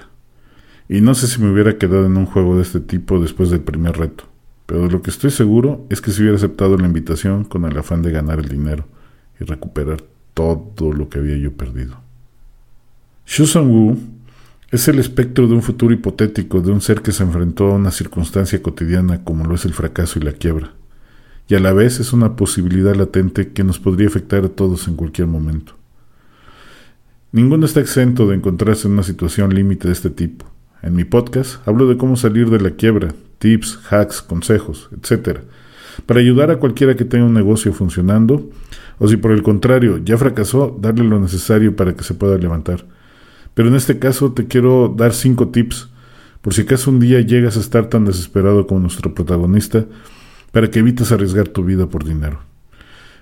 Y 0.89 1.01
no 1.01 1.15
sé 1.15 1.27
si 1.27 1.41
me 1.41 1.51
hubiera 1.51 1.77
quedado 1.77 2.05
en 2.05 2.17
un 2.17 2.25
juego 2.25 2.55
de 2.55 2.63
este 2.63 2.79
tipo 2.79 3.19
después 3.19 3.49
del 3.49 3.61
primer 3.61 3.97
reto, 3.97 4.25
pero 4.65 4.83
de 4.83 4.91
lo 4.91 5.01
que 5.01 5.11
estoy 5.11 5.31
seguro 5.31 5.85
es 5.89 6.01
que 6.01 6.11
si 6.11 6.21
hubiera 6.21 6.37
aceptado 6.37 6.77
la 6.77 6.87
invitación 6.87 7.43
con 7.45 7.65
el 7.65 7.77
afán 7.77 8.01
de 8.01 8.11
ganar 8.11 8.39
el 8.39 8.49
dinero 8.49 8.85
y 9.39 9.45
recuperar 9.45 10.03
todo 10.33 10.91
lo 10.91 11.09
que 11.09 11.19
había 11.19 11.37
yo 11.37 11.53
perdido. 11.53 11.99
Shu 13.25 13.45
Sang-woo 13.45 13.97
es 14.71 14.87
el 14.87 14.99
espectro 14.99 15.47
de 15.47 15.53
un 15.53 15.61
futuro 15.61 15.93
hipotético 15.93 16.61
de 16.61 16.71
un 16.71 16.81
ser 16.81 17.01
que 17.01 17.11
se 17.11 17.23
enfrentó 17.23 17.67
a 17.67 17.75
una 17.75 17.91
circunstancia 17.91 18.61
cotidiana 18.61 19.23
como 19.23 19.45
lo 19.45 19.55
es 19.55 19.65
el 19.65 19.73
fracaso 19.73 20.19
y 20.19 20.23
la 20.23 20.33
quiebra, 20.33 20.73
y 21.47 21.55
a 21.55 21.59
la 21.59 21.73
vez 21.73 21.99
es 21.99 22.11
una 22.11 22.35
posibilidad 22.35 22.95
latente 22.95 23.53
que 23.53 23.63
nos 23.63 23.79
podría 23.79 24.07
afectar 24.07 24.43
a 24.43 24.49
todos 24.49 24.87
en 24.87 24.95
cualquier 24.95 25.27
momento. 25.27 25.75
Ninguno 27.35 27.65
está 27.65 27.79
exento 27.79 28.27
de 28.27 28.35
encontrarse 28.35 28.87
en 28.87 28.93
una 28.93 29.01
situación 29.01 29.55
límite 29.55 29.87
de 29.87 29.93
este 29.93 30.11
tipo. 30.11 30.45
En 30.83 30.95
mi 30.95 31.03
podcast 31.03 31.67
hablo 31.67 31.87
de 31.87 31.97
cómo 31.97 32.15
salir 32.15 32.51
de 32.51 32.59
la 32.59 32.69
quiebra, 32.75 33.15
tips, 33.39 33.79
hacks, 33.89 34.21
consejos, 34.21 34.87
etc. 34.91 35.39
Para 36.05 36.19
ayudar 36.19 36.51
a 36.51 36.57
cualquiera 36.57 36.95
que 36.95 37.05
tenga 37.05 37.25
un 37.25 37.33
negocio 37.33 37.73
funcionando, 37.73 38.51
o 38.99 39.07
si 39.07 39.17
por 39.17 39.31
el 39.31 39.41
contrario 39.41 39.97
ya 39.97 40.15
fracasó, 40.15 40.77
darle 40.79 41.05
lo 41.05 41.19
necesario 41.19 41.75
para 41.75 41.95
que 41.95 42.03
se 42.03 42.13
pueda 42.13 42.37
levantar. 42.37 42.85
Pero 43.55 43.69
en 43.69 43.73
este 43.77 43.97
caso 43.97 44.33
te 44.33 44.45
quiero 44.45 44.93
dar 44.95 45.11
cinco 45.11 45.47
tips, 45.47 45.89
por 46.43 46.53
si 46.53 46.61
acaso 46.61 46.91
un 46.91 46.99
día 46.99 47.19
llegas 47.21 47.57
a 47.57 47.61
estar 47.61 47.89
tan 47.89 48.05
desesperado 48.05 48.67
como 48.67 48.81
nuestro 48.81 49.15
protagonista, 49.15 49.85
para 50.51 50.69
que 50.69 50.77
evites 50.77 51.11
arriesgar 51.11 51.47
tu 51.47 51.63
vida 51.63 51.89
por 51.89 52.03
dinero. 52.03 52.41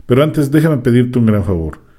Pero 0.06 0.22
antes 0.22 0.52
déjame 0.52 0.80
pedirte 0.80 1.18
un 1.18 1.28
gran 1.28 1.46
favor. 1.46 1.91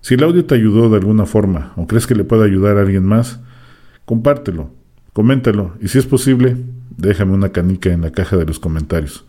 Si 0.00 0.14
el 0.14 0.22
audio 0.22 0.44
te 0.44 0.54
ayudó 0.54 0.88
de 0.88 0.96
alguna 0.96 1.26
forma 1.26 1.72
o 1.76 1.86
crees 1.86 2.06
que 2.06 2.14
le 2.14 2.24
puede 2.24 2.44
ayudar 2.44 2.78
a 2.78 2.82
alguien 2.82 3.04
más, 3.04 3.40
compártelo, 4.04 4.70
coméntalo 5.12 5.74
y 5.80 5.88
si 5.88 5.98
es 5.98 6.06
posible, 6.06 6.56
déjame 6.96 7.32
una 7.32 7.50
canica 7.50 7.90
en 7.90 8.02
la 8.02 8.12
caja 8.12 8.36
de 8.36 8.46
los 8.46 8.58
comentarios. 8.58 9.24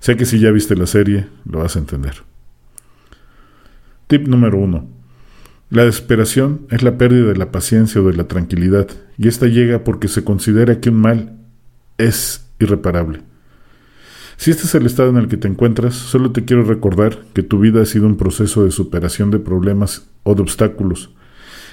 Sé 0.00 0.16
que 0.16 0.26
si 0.26 0.38
ya 0.38 0.50
viste 0.50 0.76
la 0.76 0.86
serie, 0.86 1.26
lo 1.44 1.60
vas 1.60 1.76
a 1.76 1.78
entender. 1.78 2.22
Tip 4.06 4.28
número 4.28 4.58
1. 4.58 4.86
La 5.70 5.84
desesperación 5.84 6.66
es 6.70 6.82
la 6.82 6.98
pérdida 6.98 7.26
de 7.28 7.36
la 7.36 7.50
paciencia 7.50 8.00
o 8.00 8.04
de 8.04 8.16
la 8.16 8.28
tranquilidad, 8.28 8.86
y 9.16 9.28
esta 9.28 9.46
llega 9.46 9.82
porque 9.82 10.08
se 10.08 10.22
considera 10.22 10.78
que 10.78 10.90
un 10.90 10.96
mal 10.96 11.38
es 11.98 12.46
irreparable. 12.60 13.22
Si 14.36 14.50
este 14.50 14.64
es 14.64 14.74
el 14.74 14.86
estado 14.86 15.10
en 15.10 15.16
el 15.16 15.28
que 15.28 15.36
te 15.36 15.48
encuentras, 15.48 15.94
solo 15.94 16.32
te 16.32 16.44
quiero 16.44 16.64
recordar 16.64 17.18
que 17.32 17.42
tu 17.42 17.60
vida 17.60 17.82
ha 17.82 17.86
sido 17.86 18.06
un 18.06 18.16
proceso 18.16 18.64
de 18.64 18.70
superación 18.70 19.30
de 19.30 19.38
problemas 19.38 20.08
o 20.22 20.34
de 20.34 20.42
obstáculos, 20.42 21.10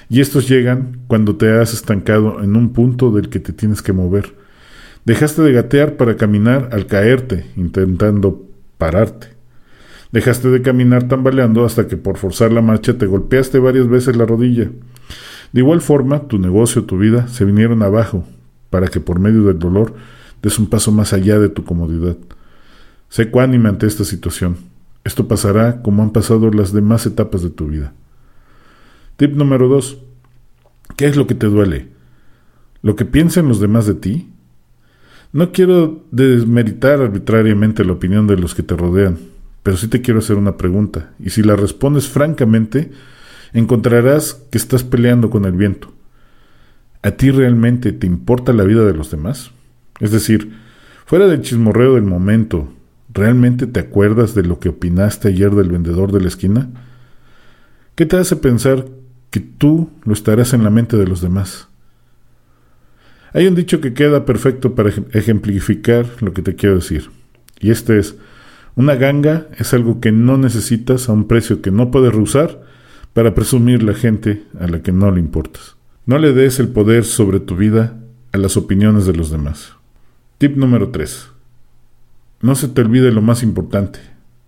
y 0.08 0.20
estos 0.20 0.48
llegan 0.48 0.98
cuando 1.06 1.36
te 1.36 1.50
has 1.58 1.72
estancado 1.72 2.42
en 2.42 2.56
un 2.56 2.72
punto 2.72 3.10
del 3.10 3.28
que 3.28 3.40
te 3.40 3.52
tienes 3.52 3.82
que 3.82 3.92
mover. 3.92 4.34
Dejaste 5.04 5.42
de 5.42 5.52
gatear 5.52 5.96
para 5.96 6.16
caminar 6.16 6.68
al 6.72 6.86
caerte, 6.86 7.46
intentando 7.56 8.46
pararte. 8.78 9.28
Dejaste 10.12 10.48
de 10.48 10.60
caminar 10.60 11.08
tambaleando 11.08 11.64
hasta 11.64 11.88
que 11.88 11.96
por 11.96 12.18
forzar 12.18 12.52
la 12.52 12.60
marcha 12.60 12.98
te 12.98 13.06
golpeaste 13.06 13.58
varias 13.58 13.88
veces 13.88 14.14
la 14.16 14.26
rodilla. 14.26 14.70
De 15.52 15.60
igual 15.60 15.80
forma, 15.80 16.28
tu 16.28 16.38
negocio, 16.38 16.84
tu 16.84 16.98
vida, 16.98 17.28
se 17.28 17.44
vinieron 17.44 17.82
abajo, 17.82 18.24
para 18.68 18.88
que 18.88 19.00
por 19.00 19.18
medio 19.18 19.44
del 19.44 19.58
dolor 19.58 19.94
des 20.42 20.58
un 20.58 20.66
paso 20.66 20.92
más 20.92 21.12
allá 21.12 21.38
de 21.38 21.48
tu 21.48 21.64
comodidad. 21.64 22.16
Sé 23.12 23.28
cuánime 23.30 23.68
ante 23.68 23.86
esta 23.86 24.04
situación. 24.04 24.56
Esto 25.04 25.28
pasará 25.28 25.82
como 25.82 26.02
han 26.02 26.12
pasado 26.12 26.50
las 26.50 26.72
demás 26.72 27.04
etapas 27.04 27.42
de 27.42 27.50
tu 27.50 27.66
vida. 27.66 27.92
Tip 29.18 29.34
número 29.34 29.68
2. 29.68 29.98
¿Qué 30.96 31.08
es 31.08 31.16
lo 31.16 31.26
que 31.26 31.34
te 31.34 31.46
duele? 31.46 31.88
¿Lo 32.80 32.96
que 32.96 33.04
piensan 33.04 33.48
los 33.48 33.60
demás 33.60 33.84
de 33.84 33.96
ti? 33.96 34.30
No 35.30 35.52
quiero 35.52 36.06
desmeritar 36.10 37.02
arbitrariamente 37.02 37.84
la 37.84 37.92
opinión 37.92 38.26
de 38.26 38.38
los 38.38 38.54
que 38.54 38.62
te 38.62 38.78
rodean, 38.78 39.18
pero 39.62 39.76
sí 39.76 39.88
te 39.88 40.00
quiero 40.00 40.20
hacer 40.20 40.36
una 40.36 40.56
pregunta, 40.56 41.10
y 41.20 41.28
si 41.28 41.42
la 41.42 41.54
respondes 41.54 42.08
francamente, 42.08 42.92
encontrarás 43.52 44.42
que 44.50 44.56
estás 44.56 44.84
peleando 44.84 45.28
con 45.28 45.44
el 45.44 45.52
viento. 45.52 45.92
¿A 47.02 47.10
ti 47.10 47.30
realmente 47.30 47.92
te 47.92 48.06
importa 48.06 48.54
la 48.54 48.64
vida 48.64 48.86
de 48.86 48.94
los 48.94 49.10
demás? 49.10 49.50
Es 50.00 50.12
decir, 50.12 50.54
fuera 51.04 51.28
del 51.28 51.42
chismorreo 51.42 51.96
del 51.96 52.04
momento, 52.04 52.72
¿Realmente 53.12 53.66
te 53.66 53.80
acuerdas 53.80 54.34
de 54.34 54.42
lo 54.42 54.58
que 54.58 54.70
opinaste 54.70 55.28
ayer 55.28 55.50
del 55.50 55.70
vendedor 55.70 56.12
de 56.12 56.20
la 56.20 56.28
esquina? 56.28 56.70
¿Qué 57.94 58.06
te 58.06 58.16
hace 58.16 58.36
pensar 58.36 58.86
que 59.30 59.40
tú 59.40 59.90
lo 60.04 60.14
estarás 60.14 60.54
en 60.54 60.64
la 60.64 60.70
mente 60.70 60.96
de 60.96 61.06
los 61.06 61.20
demás? 61.20 61.68
Hay 63.34 63.46
un 63.46 63.54
dicho 63.54 63.80
que 63.80 63.94
queda 63.94 64.24
perfecto 64.24 64.74
para 64.74 64.90
ejemplificar 65.12 66.06
lo 66.20 66.32
que 66.32 66.42
te 66.42 66.54
quiero 66.54 66.76
decir. 66.76 67.10
Y 67.60 67.70
este 67.70 67.98
es, 67.98 68.16
una 68.76 68.94
ganga 68.94 69.46
es 69.58 69.74
algo 69.74 70.00
que 70.00 70.12
no 70.12 70.38
necesitas 70.38 71.08
a 71.08 71.12
un 71.12 71.28
precio 71.28 71.60
que 71.60 71.70
no 71.70 71.90
puedes 71.90 72.12
rehusar 72.12 72.62
para 73.12 73.34
presumir 73.34 73.82
la 73.82 73.94
gente 73.94 74.44
a 74.58 74.66
la 74.66 74.82
que 74.82 74.92
no 74.92 75.10
le 75.10 75.20
importas. 75.20 75.76
No 76.06 76.18
le 76.18 76.32
des 76.32 76.58
el 76.60 76.68
poder 76.68 77.04
sobre 77.04 77.40
tu 77.40 77.56
vida 77.56 77.98
a 78.32 78.38
las 78.38 78.56
opiniones 78.56 79.04
de 79.06 79.14
los 79.14 79.30
demás. 79.30 79.74
Tip 80.38 80.56
número 80.56 80.90
3. 80.90 81.28
No 82.42 82.56
se 82.56 82.66
te 82.66 82.80
olvide 82.80 83.12
lo 83.12 83.22
más 83.22 83.44
importante. 83.44 84.00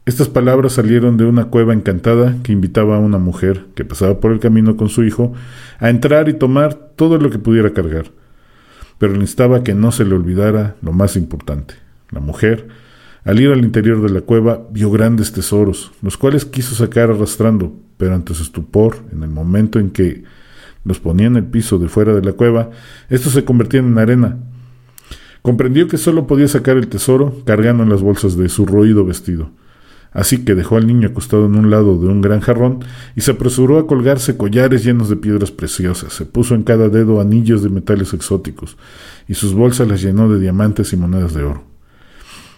Estas 0.05 0.29
palabras 0.29 0.73
salieron 0.73 1.17
de 1.17 1.27
una 1.27 1.45
cueva 1.45 1.73
encantada 1.73 2.37
que 2.43 2.51
invitaba 2.51 2.97
a 2.97 2.99
una 2.99 3.19
mujer 3.19 3.67
que 3.77 3.85
pasaba 3.85 4.19
por 4.19 4.33
el 4.33 4.41
camino 4.41 4.77
con 4.77 4.89
su 4.89 5.05
hijo 5.05 5.33
a 5.79 5.91
entrar 5.91 6.29
y 6.29 6.35
tomar 6.35 6.75
todo 6.75 7.19
lo 7.19 7.31
que 7.31 7.39
pudiera 7.39 7.73
cargar. 7.73 8.07
Pero 8.99 9.13
le 9.13 9.21
instaba 9.21 9.63
que 9.63 9.75
no 9.75 9.93
se 9.93 10.05
le 10.05 10.17
olvidara 10.17 10.75
lo 10.83 10.93
más 10.93 11.15
importante. 11.15 11.75
La 12.11 12.19
mujer, 12.19 12.67
al 13.25 13.39
ir 13.39 13.53
al 13.53 13.65
interior 13.65 14.03
de 14.03 14.13
la 14.13 14.23
cueva, 14.23 14.67
vio 14.73 14.91
grandes 14.91 15.33
tesoros, 15.33 15.93
los 16.03 16.17
cuales 16.17 16.45
quiso 16.45 16.75
sacar 16.75 17.11
arrastrando, 17.11 17.77
pero 17.97 18.17
ante 18.17 18.35
su 18.35 18.43
estupor, 18.43 18.97
en 19.13 19.23
el 19.23 19.31
momento 19.31 19.79
en 19.79 19.91
que 19.91 20.25
los 20.83 20.99
ponía 20.99 21.29
en 21.29 21.37
el 21.37 21.45
piso 21.45 21.79
de 21.79 21.89
fuera 21.89 22.13
de 22.13 22.23
la 22.23 22.33
cueva, 22.33 22.71
estos 23.09 23.35
se 23.35 23.45
convertían 23.45 23.87
en 23.87 23.99
arena, 23.99 24.37
Comprendió 25.45 25.89
que 25.89 25.99
solo 25.99 26.27
podía 26.27 26.49
sacar 26.49 26.79
el 26.79 26.89
tesoro 26.89 27.37
cargando 27.45 27.83
en 27.83 27.91
las 27.91 28.01
bolsas 28.01 28.35
de 28.35 28.49
su 28.49 28.65
roído 28.65 29.05
vestido. 29.05 29.51
Así 30.11 30.43
que 30.43 30.55
dejó 30.55 30.79
al 30.79 30.87
niño 30.87 31.09
acostado 31.09 31.45
en 31.45 31.55
un 31.55 31.69
lado 31.69 31.99
de 31.99 32.07
un 32.07 32.23
gran 32.23 32.41
jarrón 32.41 32.79
y 33.15 33.21
se 33.21 33.33
apresuró 33.33 33.79
a 33.79 33.87
colgarse 33.87 34.39
collares 34.39 34.85
llenos 34.85 35.11
de 35.11 35.17
piedras 35.17 35.51
preciosas. 35.51 36.15
Se 36.15 36.25
puso 36.25 36.55
en 36.55 36.63
cada 36.63 36.89
dedo 36.89 37.21
anillos 37.21 37.63
de 37.63 37.69
metales 37.69 38.15
exóticos 38.15 38.79
y 39.29 39.35
sus 39.35 39.53
bolsas 39.53 39.87
las 39.87 40.01
llenó 40.01 40.31
de 40.31 40.41
diamantes 40.41 40.95
y 40.95 40.97
monedas 40.97 41.35
de 41.35 41.43
oro. 41.43 41.65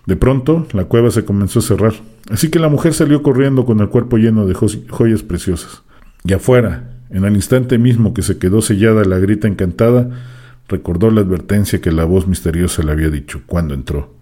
De 0.07 0.15
pronto, 0.15 0.69
la 0.73 0.85
cueva 0.85 1.11
se 1.11 1.25
comenzó 1.25 1.59
a 1.59 1.63
cerrar, 1.63 1.95
así 2.31 2.51
que 2.51 2.61
la 2.61 2.69
mujer 2.69 2.95
salió 2.95 3.21
corriendo 3.25 3.65
con 3.65 3.81
el 3.81 3.89
cuerpo 3.89 4.17
lleno 4.17 4.47
de 4.47 4.55
joyas 4.55 5.25
preciosas. 5.25 5.83
Y 6.23 6.35
afuera, 6.35 7.01
en 7.11 7.25
el 7.25 7.35
instante 7.35 7.79
mismo 7.79 8.15
que 8.15 8.23
se 8.23 8.39
quedó 8.39 8.63
sellada 8.63 9.05
la 9.05 9.19
grita 9.19 9.49
encantada, 9.49 10.36
Recordó 10.69 11.11
la 11.11 11.21
advertencia 11.21 11.81
que 11.81 11.93
la 11.93 12.05
voz 12.05 12.27
misteriosa 12.27 12.83
le 12.83 12.93
había 12.93 13.11
dicho 13.11 13.43
cuando 13.47 13.75
entró. 13.75 14.15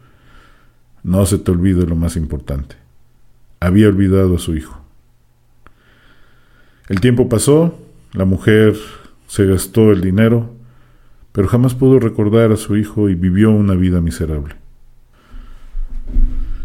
No 1.02 1.24
se 1.26 1.38
te 1.38 1.50
olvide 1.50 1.86
lo 1.86 1.96
más 1.96 2.16
importante. 2.16 2.76
Había 3.60 3.88
olvidado 3.88 4.36
a 4.36 4.38
su 4.38 4.54
hijo. 4.56 4.80
El 6.88 7.00
tiempo 7.00 7.28
pasó, 7.28 7.78
la 8.12 8.26
mujer 8.26 8.76
se 9.26 9.46
gastó 9.46 9.90
el 9.90 10.02
dinero, 10.02 10.54
pero 11.32 11.48
jamás 11.48 11.74
pudo 11.74 11.98
recordar 11.98 12.52
a 12.52 12.56
su 12.56 12.76
hijo 12.76 13.08
y 13.08 13.14
vivió 13.14 13.50
una 13.50 13.74
vida 13.74 14.00
miserable. 14.00 14.56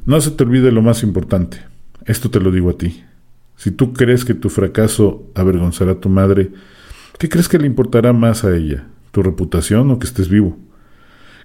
No 0.06 0.20
se 0.20 0.32
te 0.32 0.44
olvide 0.44 0.72
lo 0.72 0.82
más 0.82 1.04
importante. 1.04 1.62
Esto 2.06 2.30
te 2.30 2.40
lo 2.40 2.52
digo 2.52 2.70
a 2.70 2.78
ti. 2.78 3.04
Si 3.56 3.72
tú 3.72 3.94
crees 3.94 4.26
que 4.26 4.34
tu 4.34 4.50
fracaso 4.50 5.24
avergonzará 5.36 5.94
a 5.94 6.00
tu 6.00 6.10
madre, 6.10 6.52
¿qué 7.18 7.30
crees 7.30 7.48
que 7.48 7.60
le 7.60 7.68
importará 7.68 8.14
más 8.14 8.44
a 8.44 8.56
ella? 8.56 8.88
Tu 9.12 9.24
reputación 9.24 9.92
o 9.92 10.00
que 10.00 10.08
estés 10.08 10.30
vivo. 10.30 10.58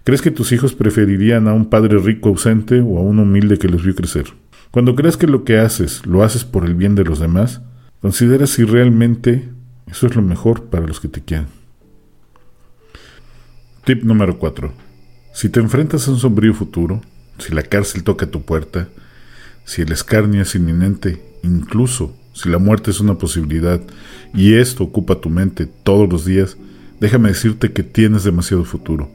¿Crees 0.04 0.20
que 0.20 0.30
tus 0.30 0.52
hijos 0.52 0.74
preferirían 0.74 1.48
a 1.48 1.54
un 1.54 1.70
padre 1.70 1.98
rico 1.98 2.28
ausente 2.28 2.80
o 2.80 2.98
a 2.98 3.02
un 3.02 3.18
humilde 3.18 3.58
que 3.58 3.68
los 3.68 3.82
vio 3.82 3.94
crecer? 3.94 4.26
Cuando 4.70 4.94
crees 4.94 5.16
que 5.16 5.26
lo 5.26 5.44
que 5.44 5.58
haces 5.58 6.04
lo 6.04 6.22
haces 6.22 6.44
por 6.44 6.64
el 6.66 6.74
bien 6.74 6.94
de 6.94 7.04
los 7.04 7.20
demás, 7.20 7.62
considera 8.00 8.46
si 8.46 8.64
realmente 8.64 9.48
eso 9.86 10.06
es 10.06 10.14
lo 10.14 10.22
mejor 10.22 10.64
para 10.64 10.86
los 10.86 11.00
que 11.00 11.08
te 11.08 11.22
quieren. 11.22 11.46
Tip 13.84 14.02
número 14.02 14.38
4. 14.38 14.72
Si 15.32 15.48
te 15.48 15.60
enfrentas 15.60 16.06
a 16.06 16.10
un 16.10 16.18
sombrío 16.18 16.54
futuro, 16.54 17.00
si 17.38 17.54
la 17.54 17.62
cárcel 17.62 18.02
toca 18.02 18.26
tu 18.26 18.42
puerta, 18.42 18.88
si 19.64 19.82
el 19.82 19.92
escarnio 19.92 20.42
es 20.42 20.54
inminente, 20.54 21.22
incluso 21.42 22.14
si 22.32 22.48
la 22.48 22.58
muerte 22.58 22.90
es 22.90 23.00
una 23.00 23.16
posibilidad 23.16 23.80
y 24.34 24.54
esto 24.54 24.84
ocupa 24.84 25.20
tu 25.20 25.30
mente 25.30 25.66
todos 25.66 26.10
los 26.10 26.24
días, 26.24 26.56
Déjame 27.04 27.28
decirte 27.28 27.70
que 27.70 27.82
tienes 27.82 28.24
demasiado 28.24 28.64
futuro. 28.64 29.10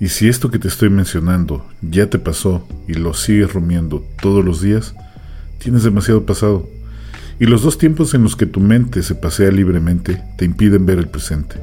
Y 0.00 0.08
si 0.08 0.28
esto 0.28 0.50
que 0.50 0.58
te 0.58 0.66
estoy 0.66 0.88
mencionando 0.88 1.62
ya 1.82 2.08
te 2.08 2.18
pasó 2.18 2.66
y 2.86 2.94
lo 2.94 3.12
sigues 3.12 3.52
rumiando 3.52 4.02
todos 4.22 4.42
los 4.42 4.62
días, 4.62 4.94
tienes 5.58 5.82
demasiado 5.82 6.24
pasado. 6.24 6.66
Y 7.38 7.44
los 7.44 7.60
dos 7.60 7.76
tiempos 7.76 8.14
en 8.14 8.22
los 8.22 8.34
que 8.34 8.46
tu 8.46 8.60
mente 8.60 9.02
se 9.02 9.14
pasea 9.14 9.50
libremente 9.50 10.22
te 10.38 10.46
impiden 10.46 10.86
ver 10.86 10.96
el 10.96 11.08
presente. 11.08 11.60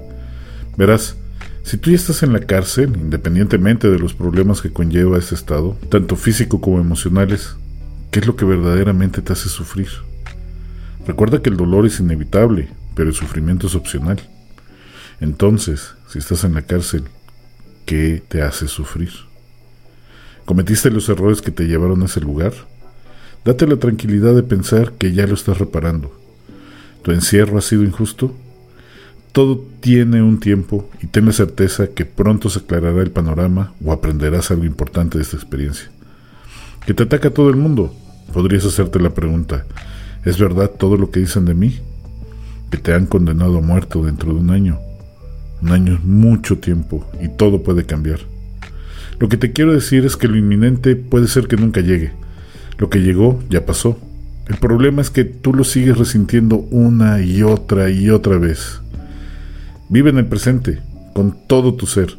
Verás, 0.78 1.16
si 1.64 1.78
tú 1.78 1.90
ya 1.90 1.96
estás 1.96 2.22
en 2.22 2.32
la 2.32 2.42
cárcel, 2.42 2.96
independientemente 3.02 3.90
de 3.90 3.98
los 3.98 4.14
problemas 4.14 4.62
que 4.62 4.72
conlleva 4.72 5.18
ese 5.18 5.34
estado, 5.34 5.80
tanto 5.90 6.16
físico 6.16 6.62
como 6.62 6.80
emocionales, 6.80 7.56
¿qué 8.12 8.20
es 8.20 8.28
lo 8.28 8.36
que 8.36 8.46
verdaderamente 8.46 9.24
te 9.24 9.34
hace 9.34 9.50
sufrir? 9.50 9.90
Recuerda 11.08 11.42
que 11.42 11.50
el 11.50 11.58
dolor 11.58 11.88
es 11.88 12.00
inevitable, 12.00 12.68
pero 12.94 13.10
el 13.10 13.16
sufrimiento 13.16 13.66
es 13.66 13.74
opcional. 13.74 14.22
Entonces, 15.20 15.94
si 16.08 16.20
estás 16.20 16.44
en 16.44 16.54
la 16.54 16.62
cárcel, 16.62 17.04
¿qué 17.86 18.22
te 18.28 18.42
hace 18.42 18.68
sufrir? 18.68 19.12
¿Cometiste 20.46 20.92
los 20.92 21.10
errores 21.10 21.42
que 21.42 21.52
te 21.52 21.68
llevaron 21.68 22.02
a 22.02 22.06
ese 22.06 22.22
lugar? 22.22 22.54
Date 23.44 23.68
la 23.68 23.78
tranquilidad 23.78 24.36
de 24.36 24.44
pensar 24.44 24.94
que 24.94 25.14
ya 25.14 25.28
lo 25.28 25.34
estás 25.34 25.58
reparando. 25.60 26.12
¿Tu 27.04 27.12
encierro 27.12 27.58
ha 27.58 27.62
sido 27.62 27.84
injusto? 27.84 28.36
todo 29.36 29.62
tiene 29.82 30.22
un 30.22 30.40
tiempo 30.40 30.90
y 31.02 31.08
ten 31.08 31.26
la 31.26 31.34
certeza 31.34 31.88
que 31.88 32.06
pronto 32.06 32.50
se 32.50 32.60
aclarará 32.60 33.02
el 33.02 33.12
panorama 33.12 33.74
o 33.84 33.92
aprenderás 33.92 34.50
algo 34.50 34.64
importante 34.64 35.18
de 35.18 35.26
esta 35.26 35.36
experiencia. 35.36 35.92
Que 36.86 36.94
te 36.94 37.04
ataca 37.04 37.30
todo 37.32 37.50
el 37.50 37.58
mundo. 37.58 37.94
Podrías 38.32 38.64
hacerte 38.64 38.98
la 38.98 39.10
pregunta, 39.10 39.66
¿es 40.24 40.40
verdad 40.40 40.72
todo 40.72 40.96
lo 40.96 41.12
que 41.12 41.20
dicen 41.20 41.44
de 41.44 41.54
mí? 41.54 41.82
Que 42.72 42.78
te 42.78 42.94
han 42.94 43.08
condenado 43.08 43.58
a 43.58 43.62
muerto 43.62 44.06
dentro 44.06 44.34
de 44.34 44.40
un 44.40 44.52
año. 44.52 44.80
Un 45.66 45.72
año 45.72 45.96
es 45.96 46.04
mucho 46.04 46.60
tiempo 46.60 47.10
y 47.20 47.28
todo 47.28 47.64
puede 47.64 47.88
cambiar. 47.88 48.20
Lo 49.20 49.30
que 49.30 49.38
te 49.38 49.52
quiero 49.52 49.74
decir 49.74 50.06
es 50.06 50.16
que 50.16 50.28
lo 50.28 50.38
inminente 50.38 50.96
puede 50.96 51.28
ser 51.28 51.48
que 51.48 51.58
nunca 51.58 51.82
llegue. 51.82 52.12
Lo 52.78 52.92
que 52.92 53.00
llegó 53.00 53.44
ya 53.50 53.66
pasó. 53.66 53.98
El 54.48 54.58
problema 54.58 55.02
es 55.02 55.10
que 55.10 55.24
tú 55.24 55.56
lo 55.56 55.64
sigues 55.64 55.98
resintiendo 55.98 56.58
una 56.70 57.20
y 57.24 57.42
otra 57.42 57.90
y 57.90 58.12
otra 58.12 58.38
vez. 58.38 58.80
Vive 59.90 60.12
en 60.12 60.20
el 60.20 60.28
presente, 60.28 60.84
con 61.16 61.36
todo 61.48 61.74
tu 61.74 61.88
ser. 61.88 62.16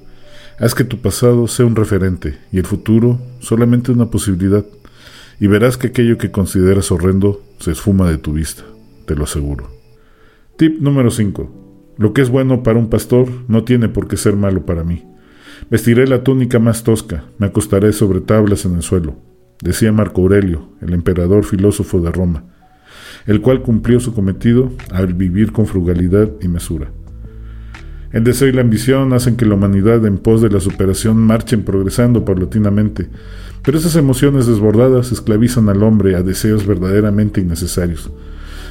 Haz 0.58 0.74
que 0.74 0.82
tu 0.82 0.98
pasado 0.98 1.46
sea 1.46 1.66
un 1.66 1.76
referente 1.76 2.38
y 2.50 2.58
el 2.58 2.66
futuro 2.66 3.20
solamente 3.38 3.92
una 3.92 4.06
posibilidad. 4.06 4.64
Y 5.38 5.46
verás 5.46 5.76
que 5.76 5.86
aquello 5.86 6.18
que 6.18 6.32
consideras 6.32 6.90
horrendo 6.90 7.40
se 7.60 7.70
esfuma 7.70 8.10
de 8.10 8.18
tu 8.18 8.32
vista, 8.32 8.64
te 9.06 9.14
lo 9.14 9.22
aseguro. 9.22 9.70
Tip 10.56 10.80
número 10.80 11.12
5. 11.12 11.65
Lo 11.98 12.12
que 12.12 12.22
es 12.22 12.28
bueno 12.28 12.62
para 12.62 12.78
un 12.78 12.90
pastor 12.90 13.28
no 13.48 13.64
tiene 13.64 13.88
por 13.88 14.06
qué 14.06 14.16
ser 14.16 14.36
malo 14.36 14.66
para 14.66 14.84
mí. 14.84 15.04
Vestiré 15.70 16.06
la 16.06 16.22
túnica 16.22 16.58
más 16.58 16.84
tosca, 16.84 17.24
me 17.38 17.46
acostaré 17.46 17.92
sobre 17.92 18.20
tablas 18.20 18.66
en 18.66 18.74
el 18.74 18.82
suelo, 18.82 19.16
decía 19.62 19.90
Marco 19.92 20.20
Aurelio, 20.20 20.68
el 20.82 20.92
emperador 20.92 21.44
filósofo 21.44 22.00
de 22.00 22.12
Roma, 22.12 22.44
el 23.26 23.40
cual 23.40 23.62
cumplió 23.62 23.98
su 23.98 24.12
cometido 24.12 24.70
al 24.92 25.14
vivir 25.14 25.52
con 25.52 25.66
frugalidad 25.66 26.30
y 26.42 26.48
mesura. 26.48 26.92
El 28.12 28.24
deseo 28.24 28.48
y 28.48 28.52
la 28.52 28.60
ambición 28.60 29.12
hacen 29.14 29.36
que 29.36 29.46
la 29.46 29.54
humanidad 29.54 30.04
en 30.06 30.18
pos 30.18 30.42
de 30.42 30.50
la 30.50 30.60
superación 30.60 31.16
marchen 31.16 31.64
progresando 31.64 32.24
paulatinamente, 32.24 33.08
pero 33.62 33.78
esas 33.78 33.96
emociones 33.96 34.46
desbordadas 34.46 35.10
esclavizan 35.12 35.68
al 35.70 35.82
hombre 35.82 36.14
a 36.14 36.22
deseos 36.22 36.66
verdaderamente 36.66 37.40
innecesarios. 37.40 38.10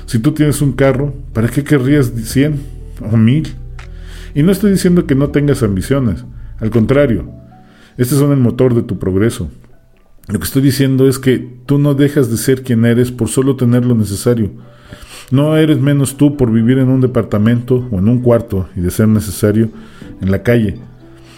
Si 0.05 0.19
tú 0.19 0.31
tienes 0.31 0.61
un 0.61 0.73
carro, 0.73 1.13
¿para 1.33 1.49
qué 1.49 1.63
querrías 1.63 2.13
cien 2.23 2.74
o 3.01 3.17
mil? 3.17 3.55
Y 4.33 4.43
no 4.43 4.51
estoy 4.51 4.71
diciendo 4.71 5.05
que 5.05 5.15
no 5.15 5.29
tengas 5.29 5.63
ambiciones, 5.63 6.25
al 6.59 6.69
contrario, 6.69 7.29
este 7.97 8.15
son 8.15 8.31
el 8.31 8.39
motor 8.39 8.75
de 8.75 8.83
tu 8.83 8.99
progreso. 8.99 9.49
Lo 10.27 10.39
que 10.39 10.45
estoy 10.45 10.61
diciendo 10.61 11.07
es 11.07 11.19
que 11.19 11.37
tú 11.65 11.77
no 11.77 11.93
dejas 11.93 12.31
de 12.31 12.37
ser 12.37 12.63
quien 12.63 12.83
eres 12.85 13.11
por 13.11 13.29
solo 13.29 13.55
tener 13.55 13.85
lo 13.85 13.95
necesario. 13.95 14.51
No 15.31 15.55
eres 15.57 15.79
menos 15.79 16.17
tú 16.17 16.35
por 16.37 16.51
vivir 16.51 16.77
en 16.77 16.89
un 16.89 17.01
departamento 17.01 17.87
o 17.91 17.99
en 17.99 18.09
un 18.09 18.21
cuarto 18.21 18.67
y 18.75 18.81
de 18.81 18.91
ser 18.91 19.07
necesario 19.07 19.69
en 20.21 20.31
la 20.31 20.43
calle. 20.43 20.79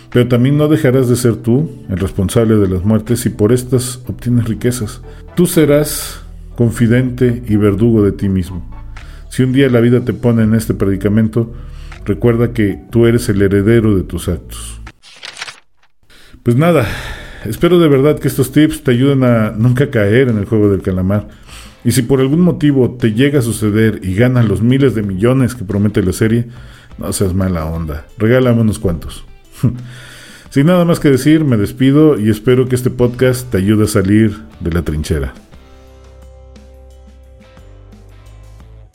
Pero 0.09 0.27
también 0.27 0.57
no 0.57 0.67
dejarás 0.67 1.09
de 1.09 1.15
ser 1.15 1.35
tú 1.35 1.69
el 1.89 1.97
responsable 1.97 2.55
de 2.55 2.69
las 2.69 2.83
muertes 2.83 3.19
si 3.19 3.29
por 3.29 3.51
estas 3.51 4.01
obtienes 4.07 4.45
riquezas. 4.45 5.01
Tú 5.35 5.45
serás 5.45 6.21
confidente 6.55 7.43
y 7.47 7.55
verdugo 7.55 8.03
de 8.03 8.13
ti 8.13 8.29
mismo. 8.29 8.76
Si 9.37 9.43
un 9.43 9.53
día 9.53 9.69
la 9.69 9.81
vida 9.81 10.03
te 10.03 10.13
pone 10.13 10.41
en 10.41 10.55
este 10.55 10.73
predicamento, 10.73 11.53
recuerda 12.05 12.53
que 12.53 12.79
tú 12.89 13.05
eres 13.05 13.29
el 13.29 13.39
heredero 13.39 13.95
de 13.95 14.01
tus 14.01 14.29
actos. 14.29 14.81
Pues 16.41 16.55
nada, 16.55 16.87
espero 17.45 17.77
de 17.77 17.87
verdad 17.87 18.17
que 18.17 18.29
estos 18.29 18.51
tips 18.51 18.83
te 18.83 18.89
ayuden 18.89 19.23
a 19.23 19.51
nunca 19.51 19.91
caer 19.91 20.29
en 20.29 20.39
el 20.39 20.45
juego 20.45 20.71
del 20.71 20.81
calamar. 20.81 21.27
Y 21.85 21.91
si 21.91 22.01
por 22.01 22.19
algún 22.19 22.41
motivo 22.41 22.97
te 22.99 23.13
llega 23.13 23.37
a 23.37 23.43
suceder 23.43 23.99
y 24.01 24.15
ganas 24.15 24.47
los 24.47 24.63
miles 24.63 24.95
de 24.95 25.03
millones 25.03 25.53
que 25.53 25.65
promete 25.65 26.01
la 26.01 26.13
serie, 26.13 26.47
no 26.97 27.13
seas 27.13 27.35
mala 27.35 27.65
onda, 27.65 28.07
regálame 28.17 28.61
unos 28.61 28.79
cuantos. 28.79 29.23
Sin 30.49 30.65
nada 30.65 30.83
más 30.83 30.99
que 30.99 31.11
decir, 31.11 31.45
me 31.45 31.57
despido 31.57 32.19
y 32.19 32.31
espero 32.31 32.67
que 32.67 32.75
este 32.75 32.89
podcast 32.89 33.51
te 33.51 33.59
ayude 33.59 33.83
a 33.83 33.87
salir 33.87 34.35
de 34.61 34.71
la 34.71 34.81
trinchera. 34.81 35.35